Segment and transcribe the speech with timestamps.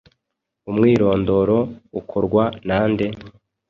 [0.69, 1.57] Umwirondoro
[1.99, 3.05] ukorwa na nde?